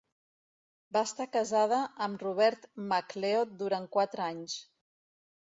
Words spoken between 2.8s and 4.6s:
MacLeod durant quatre anys.